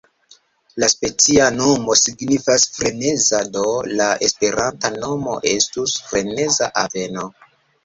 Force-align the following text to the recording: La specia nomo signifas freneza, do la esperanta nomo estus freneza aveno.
La 0.83 0.87
specia 0.93 1.49
nomo 1.57 1.97
signifas 2.03 2.65
freneza, 2.79 3.43
do 3.59 3.63
la 4.01 4.09
esperanta 4.29 4.93
nomo 4.97 5.39
estus 5.53 6.01
freneza 6.11 6.73
aveno. 6.87 7.31